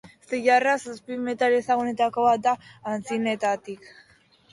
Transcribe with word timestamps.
Zilarra 0.29 0.71
zazpi 0.85 1.17
metal 1.25 1.55
ezagunetako 1.57 2.23
bat 2.29 2.45
da 2.47 2.53
antzinatetik. 2.95 3.87